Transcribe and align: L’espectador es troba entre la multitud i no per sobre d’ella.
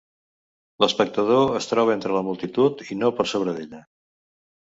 L’espectador 0.83 1.51
es 1.59 1.67
troba 1.73 1.93
entre 1.97 2.15
la 2.17 2.23
multitud 2.29 2.81
i 2.95 2.99
no 3.03 3.13
per 3.19 3.27
sobre 3.35 3.57
d’ella. 3.59 3.83